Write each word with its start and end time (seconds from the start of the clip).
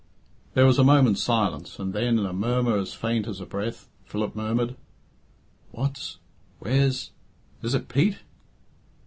There 0.55 0.65
was 0.65 0.79
a 0.79 0.83
moment's 0.83 1.21
silence, 1.21 1.77
and 1.77 1.93
then, 1.93 2.17
in 2.17 2.25
a 2.25 2.33
voice 2.33 2.87
as 2.87 2.93
faint 2.95 3.27
as 3.27 3.39
a 3.39 3.45
breath, 3.45 3.87
Philip 4.03 4.35
murmured. 4.35 4.75
"What's 5.69 6.17
where's 6.57 7.11
is 7.61 7.75
it 7.75 7.87
Pete?" 7.87 8.17